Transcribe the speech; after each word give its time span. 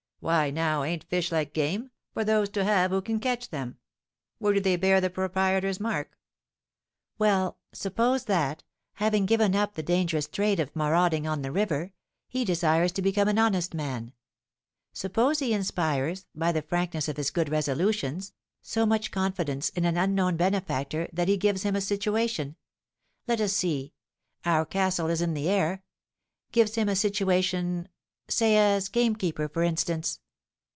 Why, 0.23 0.51
now, 0.51 0.83
ain't 0.83 1.05
fish 1.05 1.31
like 1.31 1.51
game, 1.51 1.89
for 2.13 2.23
those 2.23 2.47
to 2.49 2.63
have 2.63 2.91
who 2.91 3.01
can 3.01 3.19
catch 3.19 3.49
them? 3.49 3.79
Where 4.37 4.53
do 4.53 4.59
they 4.59 4.75
bear 4.75 5.01
the 5.01 5.09
proprietor's 5.09 5.79
mark?" 5.79 6.15
"Well, 7.17 7.57
suppose 7.73 8.25
that, 8.25 8.61
having 8.93 9.25
given 9.25 9.55
up 9.55 9.73
the 9.73 9.81
dangerous 9.81 10.27
trade 10.27 10.59
of 10.59 10.75
marauding 10.75 11.25
on 11.25 11.41
the 11.41 11.51
river, 11.51 11.93
he 12.27 12.45
desires 12.45 12.91
to 12.91 13.01
become 13.01 13.27
an 13.27 13.39
honest 13.39 13.73
man; 13.73 14.13
suppose 14.93 15.39
he 15.39 15.53
inspires, 15.53 16.27
by 16.35 16.51
the 16.51 16.61
frankness 16.61 17.07
of 17.09 17.17
his 17.17 17.31
good 17.31 17.49
resolutions, 17.49 18.31
so 18.61 18.85
much 18.85 19.09
confidence 19.09 19.69
in 19.69 19.85
an 19.85 19.97
unknown 19.97 20.37
benefactor 20.37 21.07
that 21.11 21.29
he 21.29 21.35
gives 21.35 21.63
him 21.63 21.75
a 21.75 21.81
situation, 21.81 22.55
let 23.27 23.41
us 23.41 23.53
see, 23.53 23.91
our 24.45 24.67
castle 24.67 25.07
is 25.07 25.19
in 25.23 25.33
the 25.33 25.49
air, 25.49 25.83
gives 26.51 26.75
him 26.75 26.87
a 26.87 26.95
situation 26.95 27.87
say 28.29 28.55
as 28.55 28.87
gamekeeper, 28.87 29.49
for 29.49 29.61
instance. 29.61 30.21